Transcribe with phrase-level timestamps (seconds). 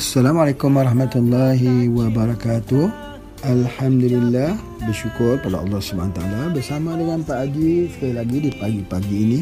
[0.00, 2.88] Assalamualaikum warahmatullahi wabarakatuh.
[3.44, 4.56] Alhamdulillah
[4.88, 6.20] bersyukur pada Allah SWT
[6.56, 9.40] bersama dengan Pak Haji sekali lagi di pagi-pagi ini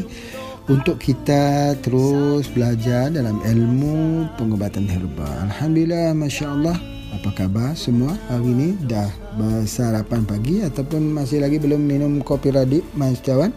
[0.67, 5.47] untuk kita terus belajar dalam ilmu pengobatan herba.
[5.47, 6.75] Alhamdulillah Masya Allah
[7.15, 9.07] apa khabar semua hari ini dah
[9.39, 13.55] bersarapan pagi ataupun masih lagi belum minum kopi radik mas kawan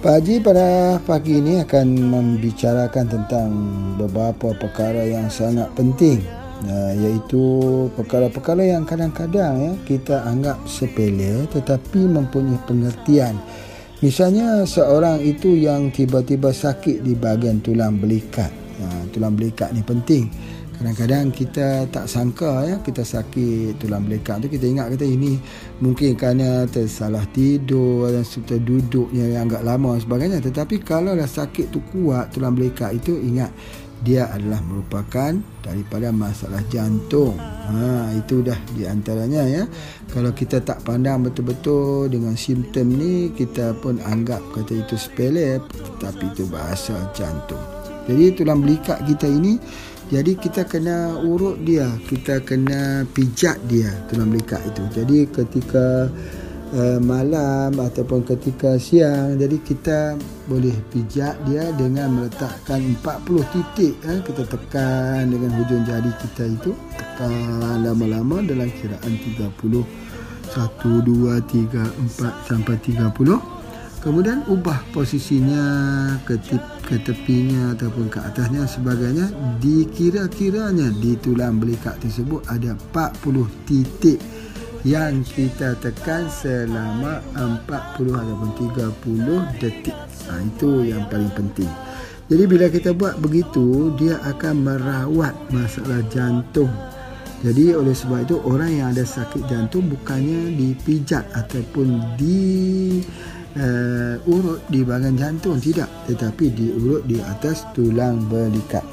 [0.00, 3.48] Pak Haji pada pagi ini akan membicarakan tentang
[4.00, 6.24] beberapa perkara yang sangat penting
[6.64, 7.44] uh, iaitu
[7.92, 13.36] perkara-perkara yang kadang-kadang ya kita anggap sepele tetapi mempunyai pengertian.
[14.00, 18.48] Misalnya seorang itu yang tiba-tiba sakit di bahagian tulang belikat.
[18.80, 20.32] Uh, tulang belikat ni penting.
[20.80, 25.36] Kadang-kadang kita tak sangka ya kita sakit tulang belikat tu kita ingat kata ini
[25.84, 31.28] mungkin kerana tersalah tidur dan serta duduknya yang agak lama dan sebagainya tetapi kalau dah
[31.28, 33.52] sakit tu kuat tulang belikat itu ingat
[34.00, 37.36] dia adalah merupakan daripada masalah jantung.
[37.36, 39.68] Ha itu dah di antaranya ya.
[40.08, 45.60] Kalau kita tak pandang betul-betul dengan simptom ni kita pun anggap kata itu sepele
[46.00, 47.60] tetapi itu bahasa jantung.
[48.08, 49.60] Jadi tulang belikat kita ini
[50.10, 54.82] jadi kita kena urut dia, kita kena pijat dia tulang belikat itu.
[54.90, 56.10] Jadi ketika
[56.74, 60.18] uh, malam ataupun ketika siang jadi kita
[60.50, 66.74] boleh pijak dia dengan meletakkan 40 titik eh, kita tekan dengan hujung jari kita itu.
[66.98, 69.86] Tekan lama-lama dalam kiraan 30 1
[71.06, 71.86] 2 3
[72.18, 73.59] 4 sampai 30
[74.00, 75.60] Kemudian ubah posisinya
[76.24, 79.28] ke, tip, ke tepinya ataupun ke atasnya sebagainya
[79.60, 84.16] dikira-kiranya di tulang belikat tersebut ada 40 titik
[84.88, 87.68] yang kita tekan selama 40
[88.08, 89.96] ataupun 30 detik.
[90.32, 91.68] Ha, itu yang paling penting.
[92.32, 96.72] Jadi bila kita buat begitu, dia akan merawat masalah jantung.
[97.44, 103.00] Jadi oleh sebab itu orang yang ada sakit jantung bukannya dipijat ataupun di
[103.56, 108.84] uh, urut di bahagian jantung tidak, tetapi diurut di atas tulang belikat.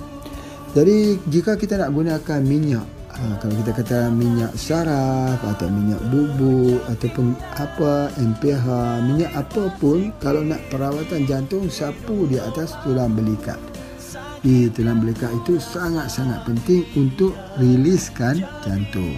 [0.73, 2.85] Jadi jika kita nak gunakan minyak
[3.17, 8.65] ha, kalau kita kata minyak saraf atau minyak bubuk ataupun apa MPH
[9.09, 13.57] minyak apa pun kalau nak perawatan jantung sapu di atas tulang belikat.
[14.45, 19.17] Di tulang belikat itu sangat-sangat penting untuk riliskan jantung.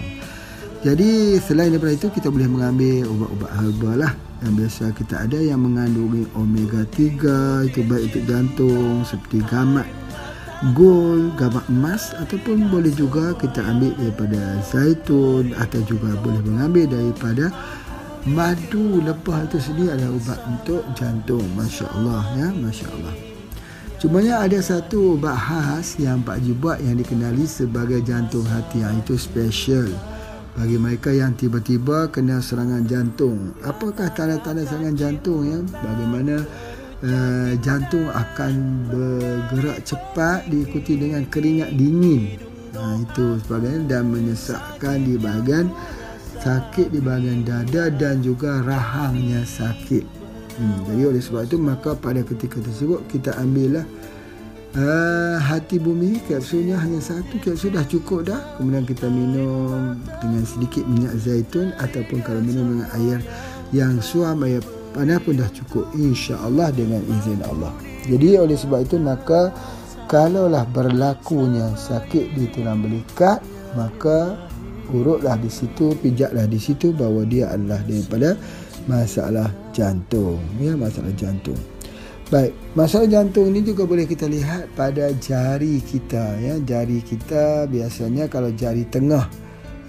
[0.80, 5.60] Jadi selain daripada itu kita boleh mengambil ubat-ubat herba lah yang biasa kita ada yang
[5.60, 9.88] mengandungi omega 3 itu baik untuk jantung seperti gamat
[10.76, 17.48] gold, gambar emas ataupun boleh juga kita ambil daripada zaitun atau juga boleh mengambil daripada
[18.28, 19.00] madu.
[19.00, 21.44] Lebah itu sendiri adalah ubat untuk jantung.
[21.56, 23.14] Masya Allah ya Masya Allah
[24.00, 28.96] Cumanya ada satu ubat khas yang Pak Haji buat yang dikenali sebagai jantung hati yang
[28.96, 29.92] itu special
[30.58, 33.54] bagi mereka yang tiba-tiba kena serangan jantung.
[33.62, 35.58] Apakah tanda-tanda serangan jantung ya?
[35.78, 36.42] Bagaimana
[37.06, 38.52] uh, jantung akan
[38.90, 42.40] bergerak cepat diikuti dengan keringat dingin.
[42.74, 45.68] Nah, itu sebagainya dan menyesakkan di bahagian
[46.40, 50.04] sakit di bahagian dada dan juga rahangnya sakit.
[50.56, 53.84] Hmm, jadi oleh sebab itu maka pada ketika tersebut kita ambillah
[54.76, 58.40] uh, hati bumi kapsulnya hanya satu kapsul dah cukup dah.
[58.58, 63.18] Kemudian kita minum dengan sedikit minyak zaitun ataupun kalau minum dengan air
[63.74, 67.74] yang suam air panas pun dah cukup insya-Allah dengan izin Allah.
[68.06, 69.54] Jadi oleh sebab itu maka
[70.10, 73.38] kalaulah berlakunya sakit di tulang belikat
[73.78, 74.34] maka
[74.90, 78.34] urutlah di situ pijatlah di situ bahawa dia adalah daripada
[78.90, 81.58] masalah jantung ya masalah jantung.
[82.30, 86.54] Baik, masalah jantung ini juga boleh kita lihat pada jari kita ya.
[86.62, 89.26] Jari kita biasanya kalau jari tengah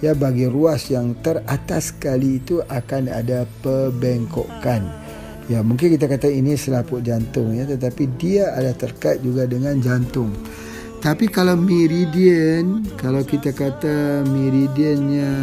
[0.01, 5.01] ya bagi ruas yang teratas sekali itu akan ada pembengkokan
[5.51, 10.31] Ya, mungkin kita kata ini selaput jantung ya, tetapi dia ada terkait juga dengan jantung.
[11.03, 15.33] Tapi kalau meridian, kalau kita kata meridiannya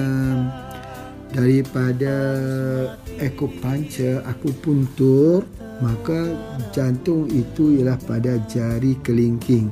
[1.36, 2.16] daripada
[3.20, 5.44] akupuncture, akupuntur,
[5.78, 6.34] maka
[6.74, 9.70] jantung itu ialah pada jari kelingking.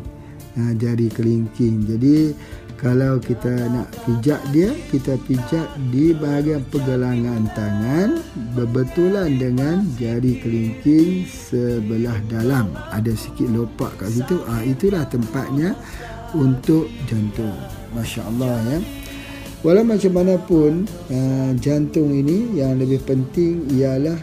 [0.57, 1.85] Ha, jari kelingking.
[1.85, 2.33] Jadi
[2.77, 8.21] kalau kita nak pijak dia kita pijak di bahagian pergelangan tangan
[8.53, 15.73] berbetulan dengan jari kelingking sebelah dalam ada sikit lopak kat situ ah itulah tempatnya
[16.37, 17.57] untuk jantung
[17.97, 18.79] masya-Allah ya
[19.65, 24.21] walau macam mana pun uh, jantung ini yang lebih penting ialah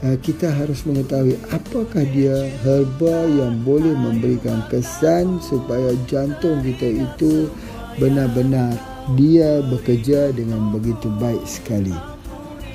[0.00, 7.52] kita harus mengetahui apakah dia herba yang boleh memberikan kesan supaya jantung kita itu
[8.00, 8.72] benar-benar
[9.18, 11.92] dia bekerja dengan begitu baik sekali.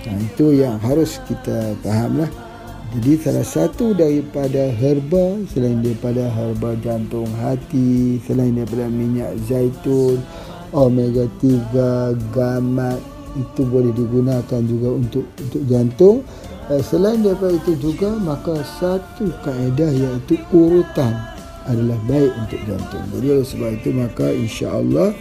[0.06, 2.30] Nah, itu yang harus kita fahamlah.
[2.94, 10.22] Jadi salah satu daripada herba selain daripada herba jantung hati, selain daripada minyak zaitun,
[10.72, 13.01] omega 3, gamat
[13.36, 16.24] itu boleh digunakan juga untuk untuk jantung.
[16.65, 21.13] Eh, selain daripada itu juga maka satu kaedah iaitu urutan
[21.69, 23.06] adalah baik untuk jantung.
[23.13, 25.13] Jadi oleh sebab itu maka insya-Allah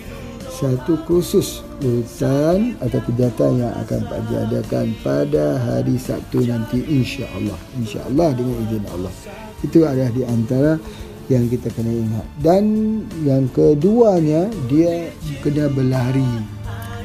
[0.49, 7.59] satu kursus urusan atau kegiatan yang akan Pak Haji adakan pada hari Sabtu nanti insya-Allah.
[7.77, 9.13] Insya-Allah dengan izin Allah.
[9.61, 10.73] Itu adalah di antara
[11.29, 12.27] yang kita kena ingat.
[12.41, 12.65] Dan
[13.21, 15.13] yang keduanya dia
[15.45, 16.25] kena berlari.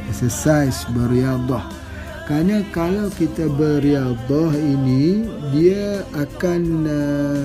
[0.08, 1.79] Exercise beriadah.
[2.30, 7.42] Kerana kalau kita beriadah ini dia akan uh,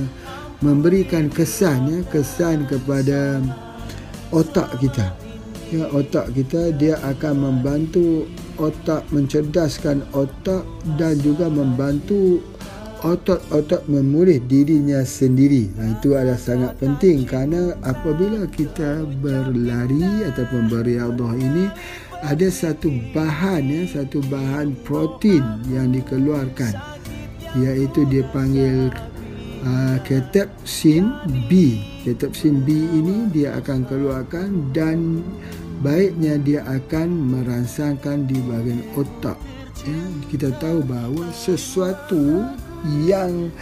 [0.61, 3.41] memberikan kesan ya kesan kepada
[4.29, 5.09] otak kita
[5.73, 8.29] ya otak kita dia akan membantu
[8.61, 10.69] otak mencerdaskan otak
[11.01, 12.45] dan juga membantu
[13.05, 15.69] otot-otot memulih dirinya sendiri.
[15.77, 21.69] Nah, itu adalah sangat penting kerana apabila kita berlari ataupun beriadah ini
[22.25, 26.73] ada satu bahan ya, satu bahan protein yang dikeluarkan
[27.61, 28.89] iaitu dia panggil
[29.63, 31.13] uh, ketepsin
[31.47, 31.79] B.
[32.03, 35.21] Ketepsin B ini dia akan keluarkan dan
[35.85, 39.37] baiknya dia akan merangsangkan di bahagian otak.
[39.85, 40.01] Ya,
[40.33, 42.49] kita tahu bahawa sesuatu
[43.05, 43.53] yang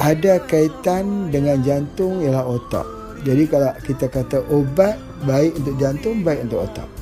[0.00, 2.88] ada kaitan dengan jantung ialah otak.
[3.28, 4.96] Jadi kalau kita kata obat
[5.28, 6.95] baik untuk jantung, baik untuk otak.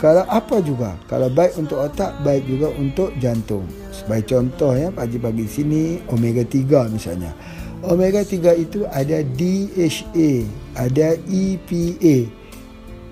[0.00, 3.68] Kalau apa juga, kalau baik untuk otak, baik juga untuk jantung.
[3.92, 7.36] Sebagai contoh ya, Pak Haji bagi sini omega 3 misalnya.
[7.84, 12.16] Omega 3 itu ada DHA, ada EPA,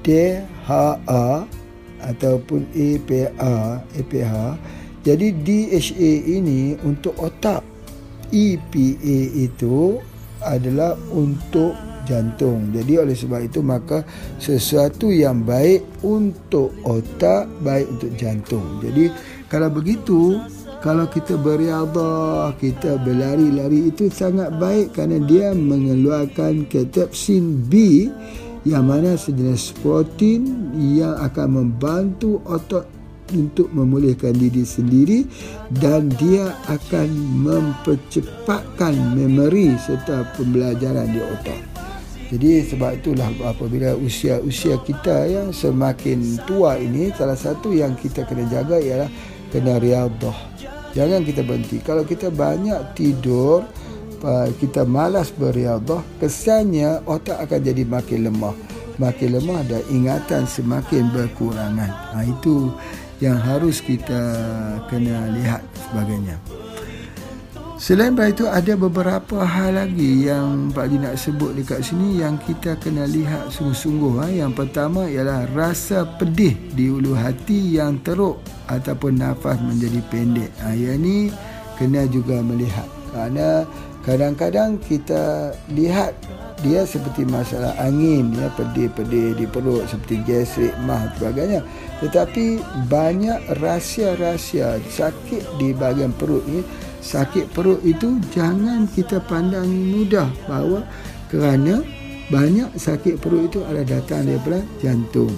[0.01, 1.29] DHA
[2.09, 4.33] ataupun EPA, EPH.
[5.05, 7.61] Jadi DHA ini untuk otak.
[8.33, 10.01] EPA itu
[10.41, 11.77] adalah untuk
[12.09, 12.73] jantung.
[12.73, 14.01] Jadi oleh sebab itu maka
[14.41, 18.81] sesuatu yang baik untuk otak, baik untuk jantung.
[18.81, 19.13] Jadi
[19.53, 20.41] kalau begitu
[20.79, 28.07] kalau kita beriadah, kita berlari-lari itu sangat baik kerana dia mengeluarkan ketepsin B
[28.63, 32.87] yang mana sejenis protein yang akan membantu otot
[33.35, 35.21] untuk memulihkan diri sendiri
[35.83, 37.09] dan dia akan
[37.45, 41.78] mempercepatkan memori serta pembelajaran di otak.
[42.29, 48.45] Jadi sebab itulah apabila usia-usia kita yang semakin tua ini salah satu yang kita kena
[48.53, 49.09] jaga ialah
[49.49, 50.37] kena riadah.
[50.93, 51.81] Jangan kita berhenti.
[51.81, 53.65] Kalau kita banyak tidur,
[54.61, 58.57] kita malas beriadah, kesannya otak akan jadi makin lemah.
[58.99, 61.91] Makin lemah dan ingatan semakin berkurangan.
[62.13, 62.69] Ha, itu
[63.23, 64.21] yang harus kita
[64.91, 66.58] kena lihat sebagainya.
[67.79, 72.35] Selain daripada itu ada beberapa hal lagi yang Pak Haji nak sebut dekat sini yang
[72.43, 74.19] kita kena lihat sungguh-sungguh.
[74.19, 74.27] Ha.
[74.35, 80.51] Yang pertama ialah rasa pedih di ulu hati yang teruk ataupun nafas menjadi pendek.
[80.59, 80.75] Ha.
[80.75, 81.19] Yang ini
[81.79, 82.91] kena juga melihat.
[83.15, 83.63] Kerana
[84.03, 86.19] kadang-kadang kita lihat
[86.67, 91.63] dia seperti masalah angin ya pedih-pedih di perut seperti gastrik mah sebagainya
[92.03, 92.59] tetapi
[92.91, 96.67] banyak rahsia-rahsia sakit di bahagian perut ini
[96.99, 100.83] sakit perut itu jangan kita pandang mudah bahawa
[101.31, 101.83] kerana
[102.29, 105.33] banyak sakit perut itu ada datang daripada jantung.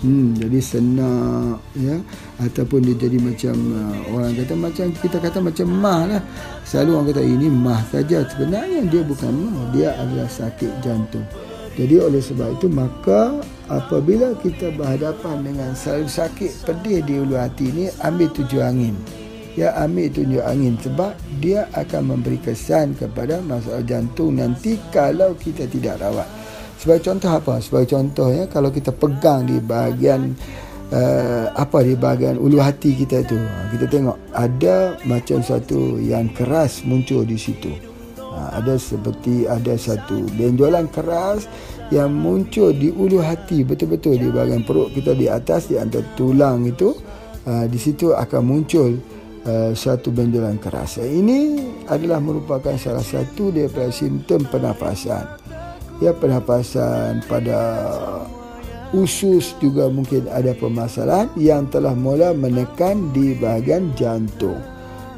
[0.00, 2.00] Hmm, jadi senak ya
[2.40, 6.22] ataupun dia jadi macam uh, orang kata macam kita kata macam mah lah.
[6.64, 11.26] Selalu orang kata ini mah saja sebenarnya dia bukan mah, dia adalah sakit jantung.
[11.76, 17.68] Jadi oleh sebab itu maka apabila kita berhadapan dengan selalu sakit pedih di ulu hati
[17.68, 18.96] ini ambil tujuh angin
[19.58, 25.66] ya ambil tunjuk angin sebab dia akan memberi kesan kepada masalah jantung nanti kalau kita
[25.66, 26.28] tidak rawat.
[26.80, 27.54] Sebagai contoh apa?
[27.60, 30.32] Sebagai contoh ya kalau kita pegang di bahagian
[30.94, 36.30] uh, apa di bahagian ulu hati kita tu ha, kita tengok ada macam satu yang
[36.32, 37.68] keras muncul di situ.
[38.16, 41.50] Ha, ada seperti ada satu benjolan keras
[41.90, 46.62] yang muncul di ulu hati betul-betul di bahagian perut kita di atas di antara tulang
[46.64, 46.94] itu
[47.44, 48.94] uh, di situ akan muncul
[49.46, 51.00] uh, satu benjolan keras.
[51.00, 55.24] Ini adalah merupakan salah satu daripada simptom pernafasan.
[56.00, 57.60] Ya pernafasan pada
[58.90, 64.58] usus juga mungkin ada permasalahan yang telah mula menekan di bahagian jantung.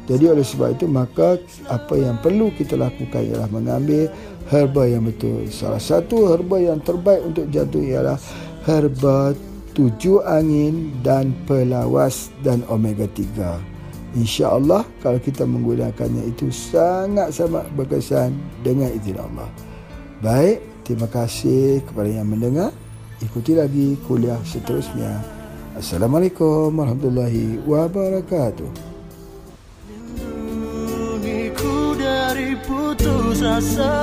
[0.03, 1.39] Jadi oleh sebab itu maka
[1.71, 4.11] apa yang perlu kita lakukan ialah mengambil
[4.51, 5.47] herba yang betul.
[5.47, 8.19] Salah satu herba yang terbaik untuk jantung ialah
[8.67, 9.31] herba
[9.71, 13.72] tujuh angin dan pelawas dan omega 3.
[14.13, 19.49] InsyaAllah kalau kita menggunakannya itu sangat-sangat berkesan dengan izin Allah.
[20.21, 22.69] Baik, terima kasih kepada yang mendengar.
[23.19, 25.17] Ikuti lagi kuliah seterusnya.
[25.73, 28.93] Assalamualaikum warahmatullahi wabarakatuh.
[32.63, 33.95] putus asa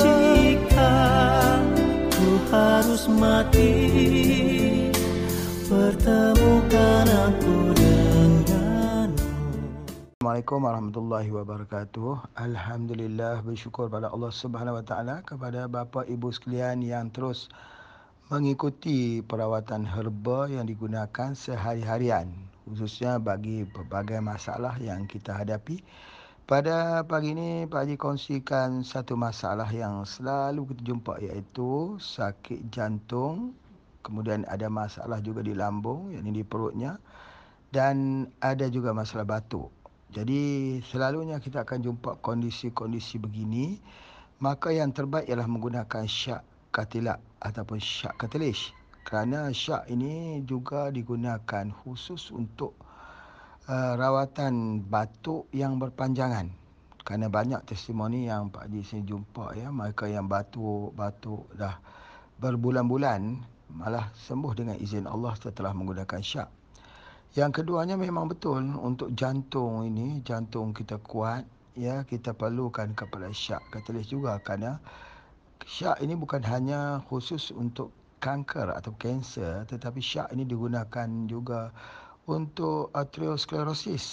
[0.00, 0.94] Jika
[2.14, 3.72] ku harus mati
[5.68, 7.81] Pertemukan aku
[10.32, 12.40] Assalamualaikum warahmatullahi wabarakatuh.
[12.40, 17.52] Alhamdulillah bersyukur pada Allah subhanahu wa ta'ala Kepada bapa ibu sekalian yang terus
[18.32, 22.32] mengikuti perawatan herba yang digunakan sehari-harian
[22.64, 25.84] khususnya bagi berbagai masalah yang kita hadapi.
[26.48, 33.52] Pada pagi ini Pak Haji kongsikan satu masalah yang selalu kita jumpa iaitu sakit jantung,
[34.00, 36.96] kemudian ada masalah juga di lambung, yakni di perutnya.
[37.68, 39.81] Dan ada juga masalah batuk.
[40.12, 43.80] Jadi selalunya kita akan jumpa kondisi-kondisi begini,
[44.44, 48.76] maka yang terbaik ialah menggunakan syak katilak ataupun syak katilis.
[49.08, 52.76] Kerana syak ini juga digunakan khusus untuk
[53.72, 56.52] uh, rawatan batuk yang berpanjangan.
[57.02, 61.80] Kerana banyak testimoni yang Pak Haji saya jumpa ya, mereka yang batuk-batuk dah
[62.36, 63.42] berbulan-bulan
[63.72, 66.61] malah sembuh dengan izin Allah setelah menggunakan syak.
[67.32, 73.64] Yang keduanya memang betul untuk jantung ini, jantung kita kuat, ya kita perlukan kepada syak
[73.72, 74.76] katalis juga kerana
[75.64, 77.88] syak ini bukan hanya khusus untuk
[78.20, 81.72] kanker atau kanser tetapi syak ini digunakan juga
[82.28, 84.04] untuk arteriosklerosis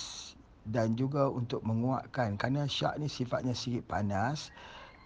[0.63, 2.39] dan juga untuk menguatkan.
[2.39, 4.47] Kerana syak ni sifatnya sikit panas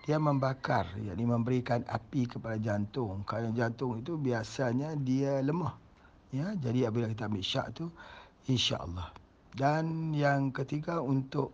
[0.06, 3.26] dia membakar yakni memberikan api kepada jantung.
[3.26, 5.83] Kerana jantung itu biasanya dia lemah
[6.34, 7.86] ya jadi apabila kita ambil syak tu
[8.50, 9.14] insya-Allah
[9.54, 11.54] dan yang ketiga untuk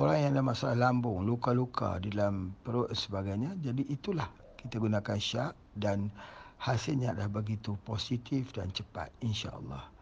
[0.00, 4.26] orang yang ada masalah lambung luka-luka di dalam perut sebagainya jadi itulah
[4.56, 6.08] kita gunakan syak dan
[6.56, 9.94] hasilnya adalah begitu positif dan cepat insya-Allah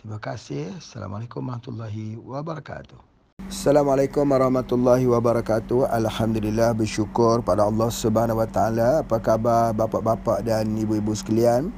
[0.00, 0.80] Terima kasih.
[0.80, 2.96] Assalamualaikum warahmatullahi wabarakatuh.
[3.44, 5.92] Assalamualaikum warahmatullahi wabarakatuh.
[5.92, 9.04] Alhamdulillah bersyukur pada Allah Subhanahu wa taala.
[9.04, 11.68] Apa khabar bapa-bapa dan ibu-ibu sekalian?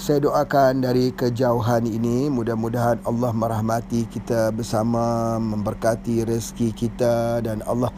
[0.00, 7.92] Saya doakan dari kejauhan ini mudah-mudahan Allah merahmati kita bersama, memberkati rezeki kita dan Allah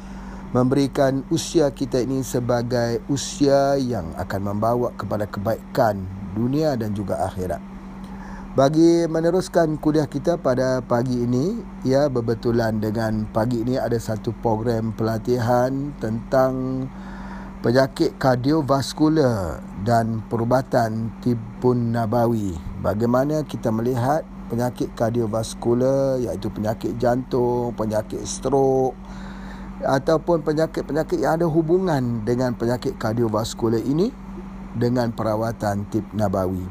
[0.51, 6.03] memberikan usia kita ini sebagai usia yang akan membawa kepada kebaikan
[6.35, 7.63] dunia dan juga akhirat.
[8.59, 14.91] Bagi meneruskan kuliah kita pada pagi ini, ya berbetulan dengan pagi ini ada satu program
[14.91, 16.83] pelatihan tentang
[17.63, 22.59] penyakit kardiovaskular dan perubatan tibun nabawi.
[22.83, 28.99] Bagaimana kita melihat penyakit kardiovaskular iaitu penyakit jantung, penyakit stroke
[29.79, 34.11] ataupun penyakit-penyakit yang ada hubungan dengan penyakit kardiovaskular ini
[34.75, 36.67] dengan perawatan tib nabawi.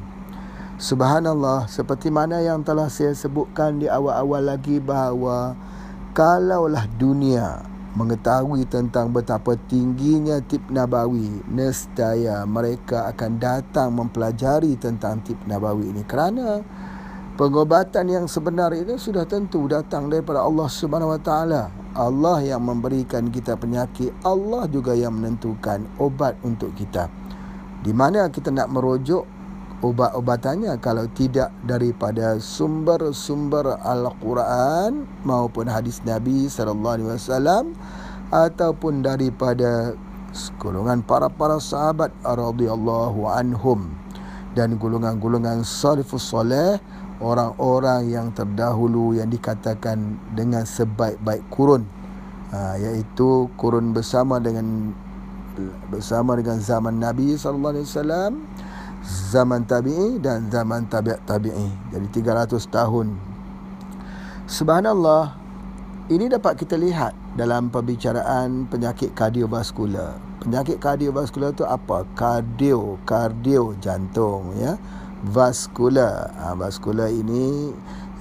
[0.76, 5.56] Subhanallah seperti mana yang telah saya sebutkan di awal-awal lagi bahawa
[6.12, 15.36] kalaulah dunia mengetahui tentang betapa tingginya tip nabawi nescaya mereka akan datang mempelajari tentang tip
[15.44, 16.04] nabawi ini.
[16.08, 16.64] Kerana
[17.36, 21.64] pengobatan yang sebenar ini sudah tentu datang daripada Allah Subhanahu Wa Taala.
[21.92, 27.12] Allah yang memberikan kita penyakit Allah juga yang menentukan obat untuk kita.
[27.84, 29.28] Di mana kita nak merujuk
[29.82, 37.74] ubat-ubatannya kalau tidak daripada sumber-sumber Al-Quran maupun hadis Nabi sallallahu alaihi wasallam
[38.30, 39.98] ataupun daripada
[40.62, 43.92] golongan para-para sahabat radhiyallahu anhum
[44.54, 46.78] dan golongan-golongan salafus soleh
[47.20, 51.90] orang-orang yang terdahulu yang dikatakan dengan sebaik-baik kurun
[52.54, 54.94] ha, iaitu kurun bersama dengan
[55.92, 58.34] bersama dengan zaman Nabi sallallahu alaihi wasallam
[59.06, 62.08] zaman tabi'i dan zaman tabi'at tabi'i jadi
[62.48, 63.18] 300 tahun
[64.46, 65.38] subhanallah
[66.12, 74.54] ini dapat kita lihat dalam pembicaraan penyakit kardiovaskular penyakit kardiovaskular itu apa kardio kardio jantung
[74.58, 74.76] ya
[75.26, 76.34] vaskular.
[76.42, 77.70] Ha, vaskular ini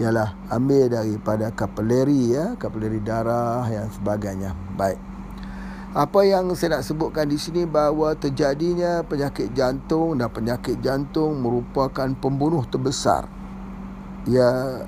[0.00, 4.52] ialah ambil daripada kapilari ya, kapilari darah yang sebagainya.
[4.76, 5.09] Baik.
[5.90, 12.06] Apa yang saya nak sebutkan di sini bahawa terjadinya penyakit jantung dan penyakit jantung merupakan
[12.14, 13.26] pembunuh terbesar.
[14.22, 14.86] Ya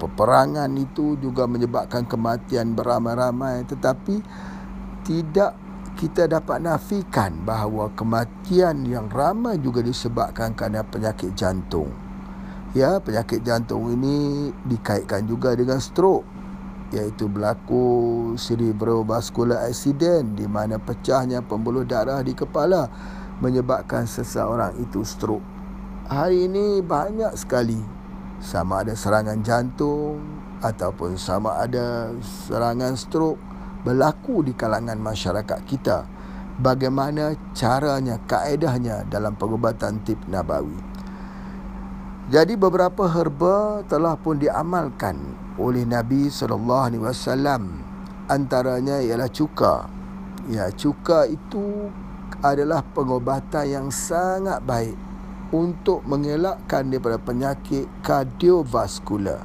[0.00, 4.24] peperangan itu juga menyebabkan kematian beramai-ramai tetapi
[5.04, 5.60] tidak
[6.00, 11.92] kita dapat nafikan bahawa kematian yang ramai juga disebabkan kerana penyakit jantung.
[12.74, 16.33] Ya, penyakit jantung ini dikaitkan juga dengan stroke
[16.92, 22.90] iaitu berlaku cerebrovascular accident di mana pecahnya pembuluh darah di kepala
[23.40, 25.44] menyebabkan seseorang itu stroke.
[26.10, 27.80] Hari ini banyak sekali.
[28.44, 30.20] Sama ada serangan jantung
[30.60, 33.40] ataupun sama ada serangan stroke
[33.84, 36.04] berlaku di kalangan masyarakat kita.
[36.60, 40.76] Bagaimana caranya kaedahnya dalam pengobatan tip nabawi?
[42.30, 47.62] Jadi beberapa herba telah pun diamalkan oleh Nabi sallallahu alaihi wasallam.
[48.26, 49.86] Antaranya ialah cuka.
[50.48, 51.88] Ya cuka itu
[52.44, 54.96] adalah pengobatan yang sangat baik
[55.54, 59.44] untuk mengelakkan daripada penyakit kardiovaskular.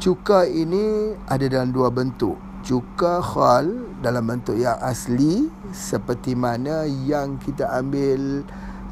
[0.00, 2.40] Cuka ini ada dalam dua bentuk.
[2.64, 8.44] Cuka khal dalam bentuk yang asli seperti mana yang kita ambil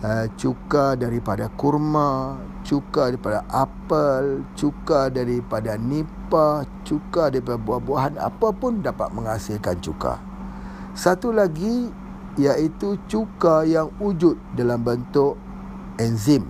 [0.04, 2.36] uh, cuka daripada kurma,
[2.68, 10.20] cuka daripada apel, cuka daripada nipa, cuka daripada buah-buahan apapun dapat menghasilkan cuka.
[10.92, 11.88] Satu lagi
[12.36, 15.40] iaitu cuka yang wujud dalam bentuk
[15.96, 16.44] enzim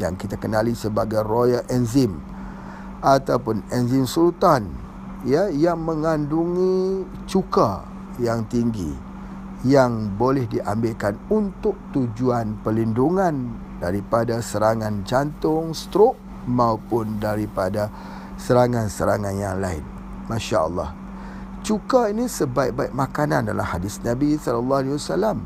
[0.00, 2.18] yang kita kenali sebagai royal enzim
[3.04, 4.64] ataupun enzim sultan
[5.28, 7.84] ya yang mengandungi cuka
[8.16, 8.90] yang tinggi
[9.60, 17.88] yang boleh diambilkan untuk tujuan pelindungan daripada serangan jantung, stroke maupun daripada
[18.36, 19.84] serangan-serangan yang lain.
[20.28, 20.90] Masya Allah.
[21.60, 25.38] Cuka ini sebaik-baik makanan dalam hadis Nabi sallallahu alaihi wasallam.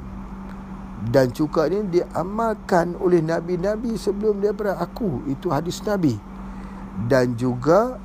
[1.04, 5.26] Dan cuka ini diamalkan oleh nabi-nabi sebelum daripada aku.
[5.28, 6.16] Itu hadis Nabi.
[7.10, 8.00] Dan juga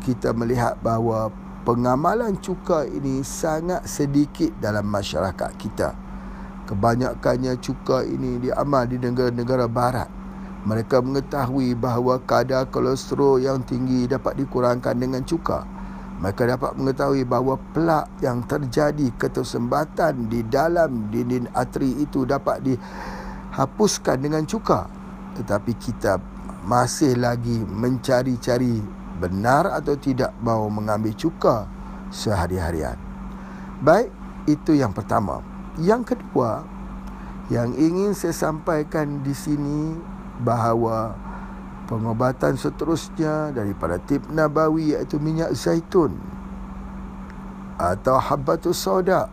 [0.00, 1.28] kita melihat bahawa
[1.68, 5.92] pengamalan cuka ini sangat sedikit dalam masyarakat kita.
[6.70, 10.06] Kebanyakannya cuka ini diamal di negara-negara barat.
[10.62, 15.66] Mereka mengetahui bahawa kadar kolesterol yang tinggi dapat dikurangkan dengan cuka.
[16.22, 24.22] Mereka dapat mengetahui bahawa pelak yang terjadi ketersembatan di dalam dinding arteri itu dapat dihapuskan
[24.22, 24.86] dengan cuka.
[25.42, 26.22] Tetapi kita
[26.62, 28.78] masih lagi mencari-cari
[29.18, 31.66] benar atau tidak mahu mengambil cuka
[32.14, 32.94] sehari-harian.
[33.82, 34.14] Baik,
[34.46, 35.49] itu yang pertama.
[35.78, 36.66] Yang kedua,
[37.52, 39.94] yang ingin saya sampaikan di sini
[40.42, 41.14] bahawa
[41.86, 46.14] pengobatan seterusnya daripada tip nabawi iaitu minyak zaitun
[47.78, 49.26] atau habbatus soda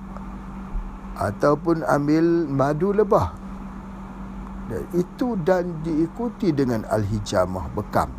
[1.18, 3.34] ataupun ambil madu lebah
[4.68, 8.10] dan itu dan diikuti dengan al-hijamah bekam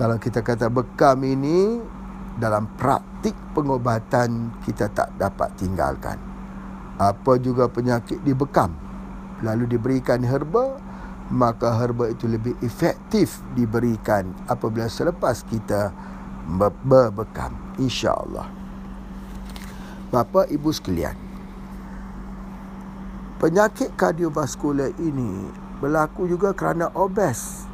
[0.00, 1.76] kalau kita kata bekam ini
[2.40, 6.29] dalam praktik pengobatan kita tak dapat tinggalkan.
[7.00, 8.76] Apa juga penyakit dibekam
[9.40, 10.76] lalu diberikan herba
[11.30, 15.94] maka herba itu lebih efektif diberikan apabila selepas kita
[16.50, 18.50] berbekam insya-Allah.
[20.10, 21.14] Bapa Ibu sekalian.
[23.38, 27.64] Penyakit kardiovaskular ini berlaku juga kerana obes.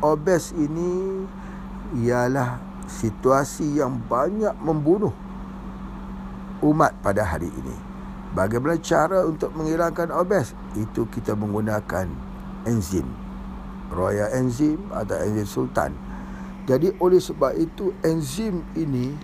[0.00, 1.26] Obes ini
[1.98, 5.12] ialah situasi yang banyak membunuh
[6.62, 7.93] umat pada hari ini.
[8.34, 10.58] Bagaimana cara untuk menghilangkan obes?
[10.74, 12.10] Itu kita menggunakan
[12.66, 13.06] enzim.
[13.94, 15.94] Royal enzim atau enzim sultan.
[16.66, 19.14] Jadi oleh sebab itu enzim ini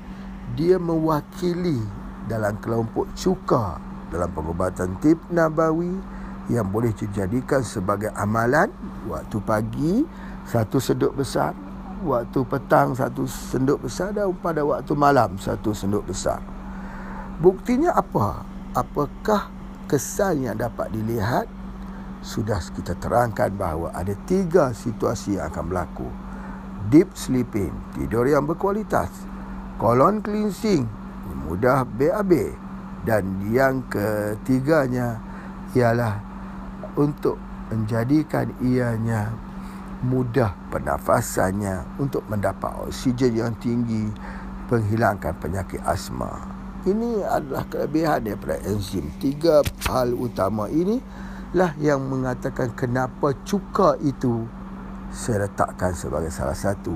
[0.54, 1.82] dia mewakili
[2.30, 3.82] dalam kelompok cuka
[4.14, 5.90] dalam pengobatan tip nabawi
[6.50, 8.70] yang boleh dijadikan sebagai amalan
[9.06, 10.02] waktu pagi
[10.46, 11.54] satu seduk besar
[12.02, 16.40] waktu petang satu senduk besar dan pada waktu malam satu senduk besar.
[17.40, 18.44] Buktinya apa?
[18.70, 19.50] Apakah
[19.90, 21.50] kesan yang dapat dilihat?
[22.22, 26.08] Sudah kita terangkan bahawa ada tiga situasi yang akan berlaku.
[26.88, 29.12] deep sleeping, tidur yang berkualitas,
[29.76, 30.88] colon cleansing,
[31.44, 32.56] mudah BAB
[33.04, 35.20] dan yang ketiganya
[35.76, 36.24] ialah
[36.96, 37.36] untuk
[37.68, 39.30] menjadikan ianya
[40.00, 44.08] mudah pernafasannya untuk mendapat oksigen yang tinggi
[44.72, 46.59] penghilangkan penyakit asma.
[46.80, 49.12] Ini adalah kelebihan daripada enzim.
[49.20, 50.96] Tiga hal utama ini
[51.52, 54.48] lah yang mengatakan kenapa cuka itu
[55.12, 56.94] saya letakkan sebagai salah satu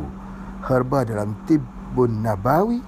[0.65, 2.81] herba dalam tibun nabawi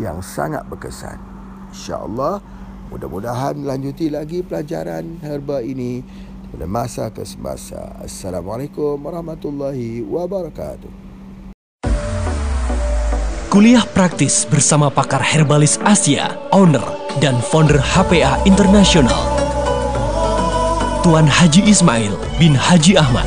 [0.00, 1.20] yang sangat berkesan.
[1.68, 2.40] InsyaAllah
[2.88, 6.00] mudah-mudahan lanjuti lagi pelajaran herba ini
[6.48, 7.92] pada masa ke semasa.
[8.00, 11.07] Assalamualaikum warahmatullahi wabarakatuh.
[13.48, 16.84] Kuliah praktis bersama pakar herbalis Asia, owner
[17.16, 19.16] dan founder HPA Internasional.
[21.00, 23.24] Tuan Haji Ismail bin Haji Ahmad.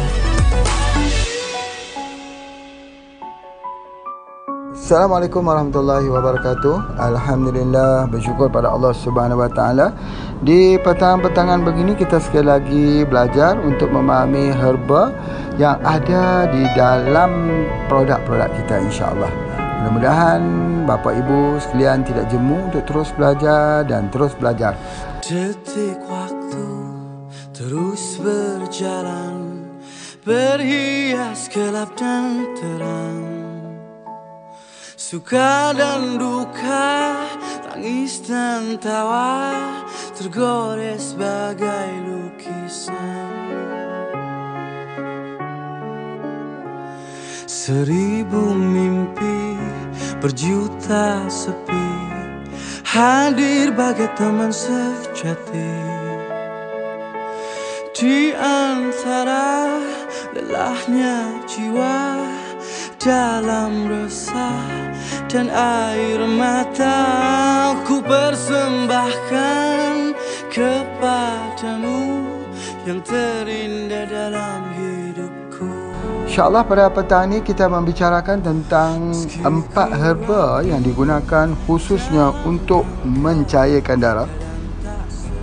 [4.77, 7.01] Assalamualaikum warahmatullahi wabarakatuh.
[7.01, 9.89] Alhamdulillah bersyukur pada Allah Subhanahu wa taala.
[10.45, 15.17] Di petang-petangan begini kita sekali lagi belajar untuk memahami herba
[15.57, 19.50] yang ada di dalam produk-produk kita insya-Allah.
[19.81, 20.41] Mudah-mudahan
[20.85, 24.77] bapa ibu sekalian tidak jemu untuk terus belajar dan terus belajar.
[25.25, 26.69] Detik waktu
[27.49, 29.65] terus berjalan
[30.21, 33.21] Berhias gelap dan terang
[34.93, 37.17] Suka dan duka,
[37.65, 39.49] tangis dan tawa
[40.13, 43.33] Tergores bagai lukisan
[47.49, 49.40] Seribu mimpi,
[50.21, 51.89] berjuta sepi
[52.85, 55.73] Hadir bagai teman sejati
[57.97, 59.81] Di antara
[60.37, 62.21] lelahnya jiwa
[63.01, 64.93] dalam resah
[65.25, 67.01] dan air mata
[67.89, 70.13] ku persembahkan
[70.53, 72.29] kepadamu
[72.85, 74.70] yang terindah dalam.
[76.31, 79.11] InsyaAllah pada petang ini kita membicarakan tentang
[79.43, 84.31] empat herba yang digunakan khususnya untuk mencairkan darah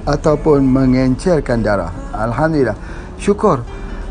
[0.09, 1.93] ataupun mengencerkan darah.
[2.17, 2.73] Alhamdulillah.
[3.21, 3.61] Syukur.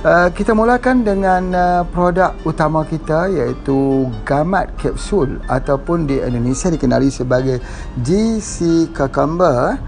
[0.05, 7.09] Uh, kita mulakan dengan uh, produk utama kita iaitu gamat kapsul ataupun di Indonesia dikenali
[7.09, 7.57] sebagai
[8.05, 9.81] GC Cucumber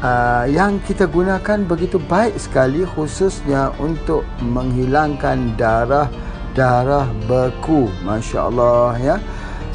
[0.00, 6.08] uh, yang kita gunakan begitu baik sekali khususnya untuk menghilangkan darah
[6.54, 7.90] darah beku.
[8.06, 9.16] masya-Allah ya.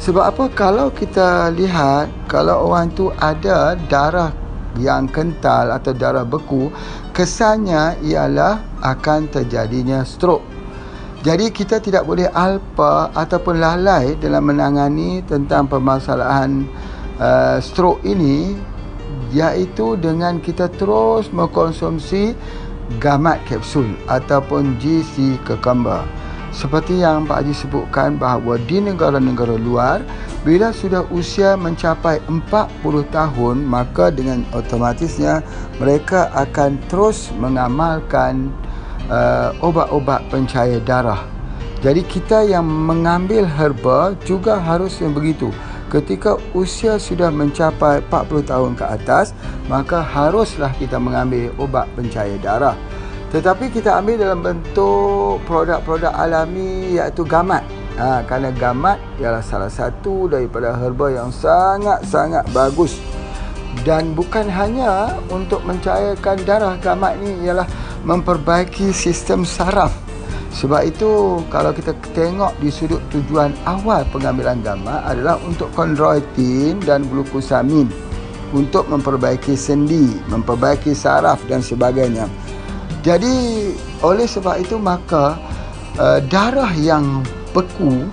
[0.00, 0.44] Sebab apa?
[0.56, 4.32] Kalau kita lihat kalau orang tu ada darah
[4.80, 6.72] yang kental atau darah beku
[7.12, 10.44] kesannya ialah akan terjadinya stroke.
[11.20, 16.64] Jadi kita tidak boleh alpa ataupun lalai dalam menangani tentang permasalahan
[17.20, 18.56] uh, stroke ini
[19.30, 22.34] iaitu dengan kita terus mengkonsumsi
[22.98, 26.02] gamat kapsul ataupun GC cucumber.
[26.50, 30.02] Seperti yang Pak Haji sebutkan bahawa di negara-negara luar
[30.42, 32.42] bila sudah usia mencapai 40
[33.14, 35.46] tahun maka dengan otomatisnya
[35.78, 38.50] mereka akan terus mengamalkan
[39.06, 41.22] uh, obat-obat pencair darah.
[41.86, 45.54] Jadi kita yang mengambil herba juga harus yang begitu.
[45.90, 49.34] Ketika usia sudah mencapai 40 tahun ke atas
[49.66, 52.78] maka haruslah kita mengambil obat pencair darah.
[53.34, 57.66] Tetapi kita ambil dalam bentuk produk-produk alami iaitu gamat.
[57.98, 62.94] Ha, Kerana gamat ialah salah satu daripada herba yang sangat-sangat bagus.
[63.82, 67.66] Dan bukan hanya untuk mencairkan darah gamat ni ialah
[68.06, 70.09] memperbaiki sistem saraf
[70.50, 77.06] sebab itu kalau kita tengok di sudut tujuan awal pengambilan gamat adalah untuk kondroitin dan
[77.06, 77.86] glukosamin
[78.50, 82.26] untuk memperbaiki sendi, memperbaiki saraf dan sebagainya.
[83.00, 83.70] Jadi
[84.02, 85.38] oleh sebab itu maka
[85.96, 87.22] uh, darah yang
[87.54, 88.04] beku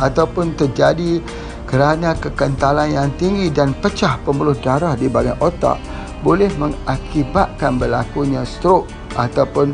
[0.00, 1.22] ataupun terjadi
[1.68, 5.80] kerana kekentalan yang tinggi dan pecah pembuluh darah di bahagian otak
[6.20, 9.72] boleh mengakibatkan berlakunya stroke ataupun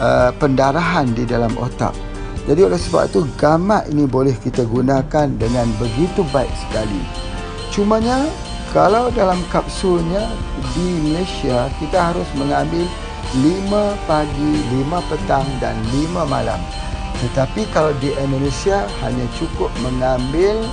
[0.00, 1.92] uh, pendarahan di dalam otak.
[2.48, 7.04] Jadi oleh sebab itu gamat ini boleh kita gunakan dengan begitu baik sekali.
[7.70, 8.26] Cumanya
[8.74, 10.26] kalau dalam kapsulnya
[10.74, 12.88] di Malaysia kita harus mengambil
[13.38, 16.58] 5 pagi, 5 petang dan 5 malam.
[17.20, 20.64] Tetapi kalau di Indonesia hanya cukup mengambil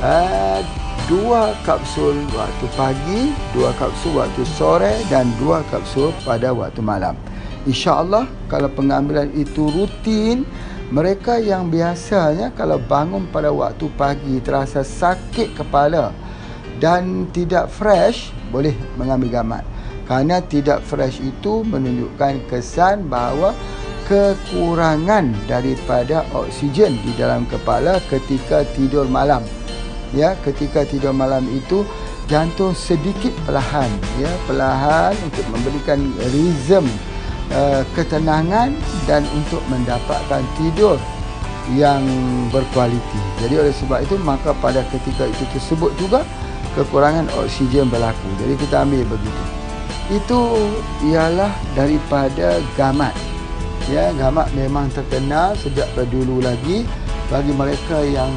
[0.00, 0.62] uh,
[1.10, 7.18] dua kapsul waktu pagi, dua kapsul waktu sore dan dua kapsul pada waktu malam.
[7.66, 10.42] InsyaAllah kalau pengambilan itu rutin
[10.92, 16.12] mereka yang biasanya kalau bangun pada waktu pagi terasa sakit kepala
[16.82, 19.64] dan tidak fresh boleh mengambil gamat
[20.04, 23.54] kerana tidak fresh itu menunjukkan kesan bahawa
[24.10, 29.40] kekurangan daripada oksigen di dalam kepala ketika tidur malam.
[30.12, 31.88] Ya ketika tidur malam itu
[32.28, 33.88] jantung sedikit perlahan
[34.20, 36.84] ya perlahan untuk memberikan rhythm
[37.54, 40.96] uh, ketenangan dan untuk mendapatkan tidur
[41.78, 42.02] yang
[42.50, 43.20] berkualiti.
[43.38, 46.26] Jadi oleh sebab itu maka pada ketika itu tersebut juga
[46.74, 48.28] kekurangan oksigen berlaku.
[48.42, 49.42] Jadi kita ambil begitu.
[50.10, 50.40] Itu
[51.06, 53.14] ialah daripada gamat.
[53.90, 56.86] Ya, gamat memang terkenal sejak dulu lagi
[57.30, 58.30] bagi mereka yang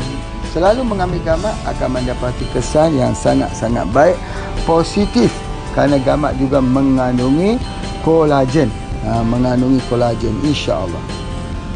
[0.56, 4.18] selalu mengambil gamat akan mendapati kesan yang sangat-sangat baik
[4.64, 5.30] positif
[5.76, 7.60] kerana gamat juga mengandungi
[8.02, 8.72] kolagen
[9.06, 11.02] ha, mengandungi kolagen insya-Allah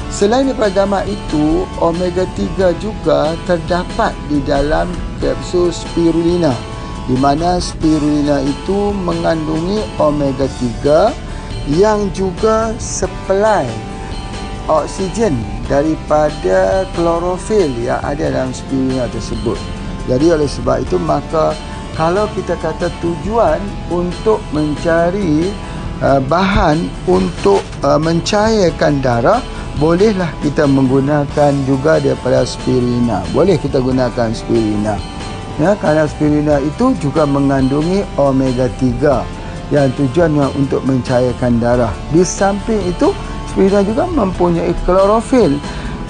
[0.10, 4.90] selain daripada gamat itu omega 3 juga terdapat di dalam
[5.22, 6.52] kapsul spirulina
[7.06, 10.50] di mana spirulina itu mengandungi omega
[10.84, 11.30] 3
[11.78, 13.70] yang juga supply
[14.70, 19.58] oksigen daripada klorofil yang ada dalam spirulina tersebut.
[20.06, 21.54] Jadi oleh sebab itu maka
[21.94, 25.50] kalau kita kata tujuan untuk mencari
[26.04, 29.40] uh, bahan untuk uh, mencairkan darah
[29.80, 33.24] bolehlah kita menggunakan juga daripada spirulina.
[33.32, 35.00] Boleh kita gunakan spirulina.
[35.60, 41.92] Ya, kerana spirulina itu juga mengandungi omega 3 yang tujuannya untuk mencairkan darah.
[42.12, 43.16] Di samping itu
[43.52, 45.56] spirulina juga mempunyai klorofil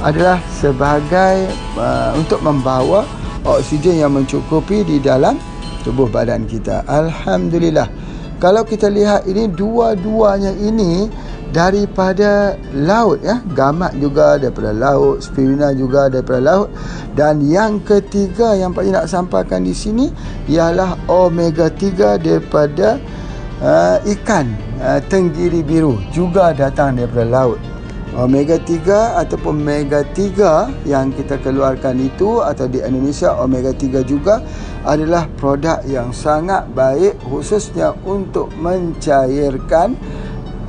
[0.02, 1.46] adalah sebagai
[1.78, 3.06] uh, untuk membawa
[3.46, 5.38] oksigen yang mencukupi di dalam
[5.86, 6.82] tubuh badan kita.
[6.90, 7.99] Alhamdulillah.
[8.40, 11.12] Kalau kita lihat ini dua-duanya ini
[11.52, 13.44] daripada laut ya.
[13.52, 16.70] Gamat juga daripada laut, spirulina juga daripada laut
[17.20, 20.08] dan yang ketiga yang Pak nak sampaikan di sini
[20.48, 22.96] ialah omega 3 daripada
[23.60, 27.60] uh, ikan uh, tenggiri biru juga datang daripada laut.
[28.20, 34.44] Omega 3 ataupun Omega 3 yang kita keluarkan itu atau di Indonesia Omega 3 juga
[34.84, 39.96] adalah produk yang sangat baik khususnya untuk mencairkan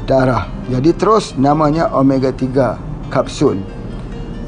[0.07, 0.47] darah.
[0.71, 2.79] Jadi terus namanya Omega 3
[3.11, 3.59] kapsul.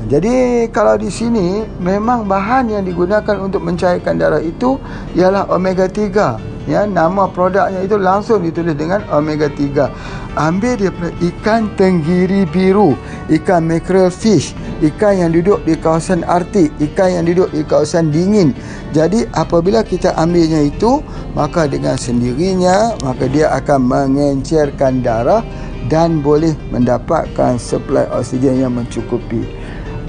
[0.06, 4.78] Jadi kalau di sini memang bahan yang digunakan untuk mencairkan darah itu
[5.18, 10.92] ialah Omega 3 ya nama produknya itu langsung ditulis dengan omega 3 ambil dia
[11.32, 12.94] ikan tenggiri biru
[13.28, 18.50] ikan mackerel fish ikan yang duduk di kawasan Arktik ikan yang duduk di kawasan dingin.
[18.90, 21.00] Jadi apabila kita ambilnya itu
[21.38, 25.46] maka dengan sendirinya maka dia akan mengencerkan darah
[25.86, 29.46] dan boleh mendapatkan suplai oksigen yang mencukupi.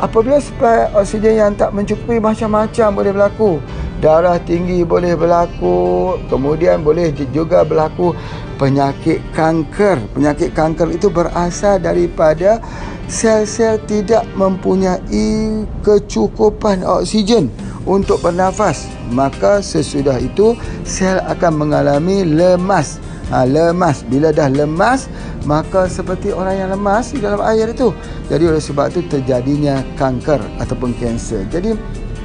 [0.02, 3.62] Apabila suplai oksigen yang tak mencukupi macam-macam boleh berlaku
[4.04, 8.12] darah tinggi boleh berlaku kemudian boleh juga berlaku
[8.60, 9.96] penyakit kanker.
[10.12, 12.60] Penyakit kanker itu berasal daripada
[13.08, 17.48] sel-sel tidak mempunyai kecukupan oksigen
[17.88, 18.92] untuk bernafas.
[19.08, 23.00] Maka sesudah itu sel akan mengalami lemas.
[23.32, 24.04] Ha, lemas.
[24.12, 25.08] Bila dah lemas
[25.48, 27.96] maka seperti orang yang lemas di dalam air itu.
[28.28, 31.48] Jadi oleh sebab itu terjadinya kanker ataupun kanser.
[31.48, 31.76] Jadi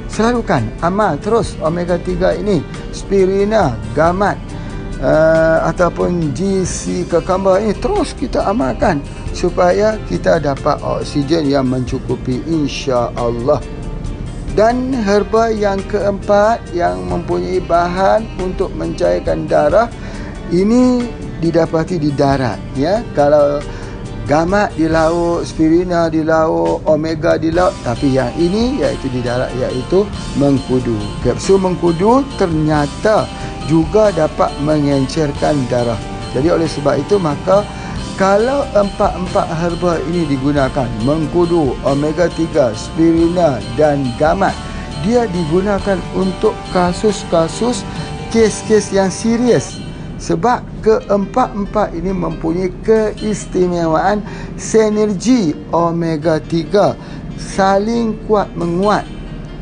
[0.09, 2.59] selalukan amal terus omega 3 ini.
[2.91, 4.35] Spirina gamat
[4.99, 8.99] uh, ataupun GC kekambah ini terus kita amalkan
[9.31, 13.61] supaya kita dapat oksigen yang mencukupi insya-Allah.
[14.57, 19.87] Dan herba yang keempat yang mempunyai bahan untuk mencairkan darah
[20.49, 21.05] ini
[21.39, 23.05] didapati di darat ya.
[23.15, 23.61] Kalau
[24.29, 27.73] gamat di laut, spirina di laut, omega di laut.
[27.81, 30.05] Tapi yang ini iaitu di darat iaitu
[30.37, 30.93] mengkudu.
[31.25, 33.25] Kapsul mengkudu ternyata
[33.65, 35.97] juga dapat mengencerkan darah.
[36.37, 37.65] Jadi oleh sebab itu maka
[38.21, 44.53] kalau empat-empat herba ini digunakan mengkudu, omega 3, spirina dan gamat
[45.01, 47.81] dia digunakan untuk kasus-kasus
[48.29, 49.88] kes-kes yang serius
[50.19, 54.19] sebab keempat-empat ini mempunyai keistimewaan
[54.59, 59.07] sinergi omega 3 saling kuat menguat.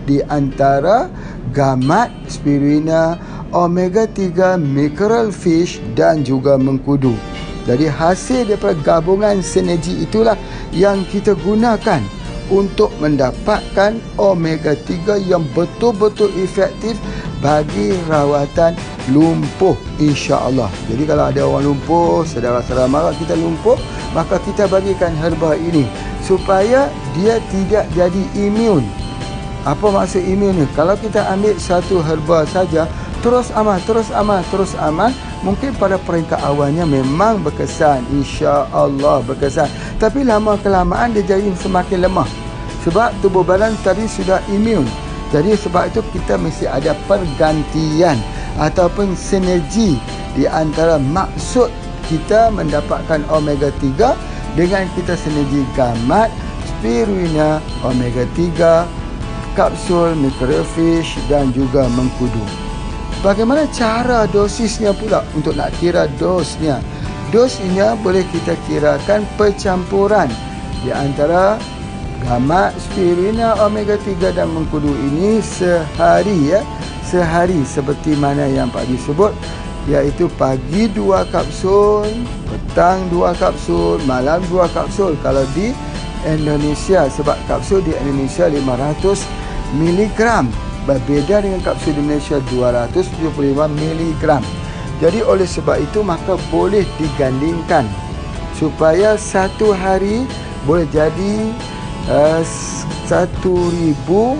[0.10, 1.08] Di antara
[1.54, 3.22] gamat spirulina
[3.54, 7.14] omega 3 mackerel fish dan juga mengkudu.
[7.68, 10.40] Jadi hasil daripada gabungan sinergi itulah
[10.72, 12.00] yang kita gunakan
[12.48, 16.96] untuk mendapatkan omega 3 yang betul-betul efektif
[17.44, 18.74] bagi rawatan
[19.14, 20.72] lumpuh insya-Allah.
[20.90, 23.78] Jadi kalau ada orang lumpuh, saudara-saudara mara kita lumpuh,
[24.12, 25.86] maka kita bagikan herba ini
[26.26, 28.84] supaya dia tidak jadi imun.
[29.68, 30.66] Apa maksud imun ni?
[30.76, 32.88] Kalau kita ambil satu herba saja,
[33.20, 35.12] terus amal, terus amal, terus amal,
[35.44, 39.68] mungkin pada peringkat awalnya memang berkesan, insya-Allah berkesan.
[39.98, 42.30] Tapi lama kelamaan dia jadi semakin lemah.
[42.86, 44.86] Sebab tubuh badan tadi sudah imun.
[45.34, 48.16] Jadi sebab itu kita mesti ada pergantian
[48.56, 50.00] ataupun sinergi
[50.38, 51.68] di antara maksud
[52.08, 54.16] kita mendapatkan omega 3
[54.56, 56.32] dengan kita sinergi gamat,
[56.64, 58.88] spirulina, omega 3,
[59.60, 62.46] kapsul, microfish dan juga mengkudu.
[63.20, 66.80] Bagaimana cara dosisnya pula untuk nak kira dosnya?
[67.28, 70.32] Dosnya boleh kita kirakan percampuran
[70.80, 71.60] di antara
[72.24, 76.64] gamat, spirulina, omega 3 dan mengkudu ini sehari ya.
[77.08, 79.32] Sehari seperti mana yang Pak Haji sebut
[79.88, 82.04] iaitu pagi dua kapsul,
[82.52, 85.72] petang dua kapsul, malam dua kapsul kalau di
[86.28, 89.24] Indonesia sebab kapsul di Indonesia 500
[89.80, 90.20] mg
[90.84, 94.24] berbeda dengan kapsul di Malaysia 275 mg.
[94.98, 97.86] Jadi oleh sebab itu maka boleh digandingkan
[98.58, 100.26] supaya satu hari
[100.66, 101.54] boleh jadi
[102.08, 102.40] Eh,
[103.04, 104.40] satu ribu,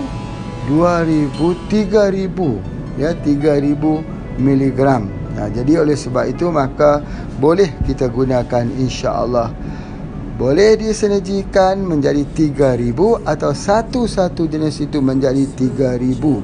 [0.64, 2.64] dua ribu, tiga ribu,
[2.96, 4.00] ya tiga ribu
[4.40, 5.04] miligram.
[5.36, 7.04] Nah, jadi oleh sebab itu maka
[7.36, 9.52] boleh kita gunakan insya Allah.
[10.40, 16.40] Boleh disenerjikan menjadi tiga ribu atau satu-satu jenis itu menjadi tiga ribu.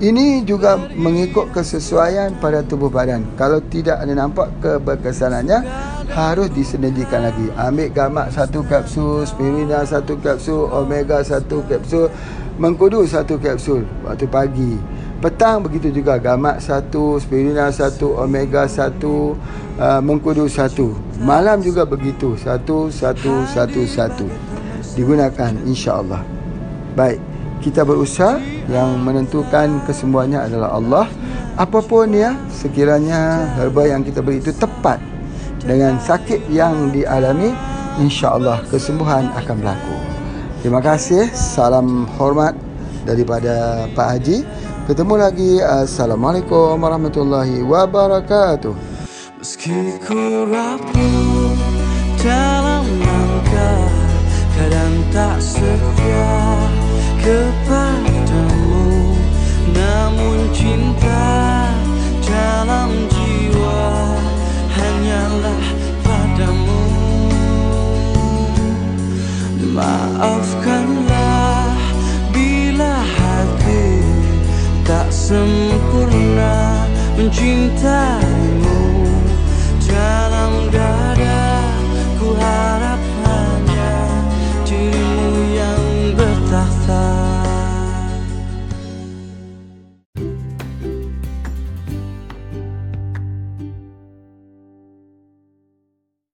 [0.00, 3.20] Ini juga mengikut kesesuaian pada tubuh badan.
[3.36, 5.60] Kalau tidak ada nampak keberkesanannya,
[6.08, 7.52] harus disenerjikan lagi.
[7.52, 12.08] Ambil gamak satu kapsul, spirulina satu kapsul, omega satu kapsul,
[12.56, 14.80] mengkudu satu kapsul waktu pagi.
[15.20, 19.36] Petang begitu juga gamak satu, spirulina satu, omega satu,
[19.76, 20.96] uh, mengkudu satu.
[21.20, 24.24] Malam juga begitu, satu, satu, satu, satu.
[24.96, 26.24] Digunakan insya-Allah.
[26.96, 27.29] Baik
[27.60, 28.40] kita berusaha
[28.72, 31.06] yang menentukan kesembuhannya adalah Allah.
[31.60, 34.96] Apapun ya sekiranya herba yang kita beri itu tepat
[35.60, 37.52] dengan sakit yang dialami
[38.00, 39.96] insya-Allah kesembuhan akan berlaku.
[40.64, 42.56] Terima kasih salam hormat
[43.04, 44.44] daripada Pak Haji.
[44.88, 48.72] Ketemu lagi assalamualaikum warahmatullahi wabarakatuh.
[49.40, 51.56] Meski ku rapuh
[52.20, 53.88] dalam langkah
[54.52, 56.28] kadang tak setia
[57.20, 59.12] kepadamu
[59.76, 61.68] Namun cinta
[62.24, 64.16] dalam jiwa
[64.72, 65.64] Hanyalah
[66.00, 66.84] padamu.
[69.76, 71.76] Maafkanlah
[72.32, 74.00] bila hati
[74.82, 76.88] Tak sempurna
[77.20, 78.80] mencintaimu.
[79.84, 81.60] Dalam dada
[82.18, 82.79] ku harap
[86.50, 87.29] taza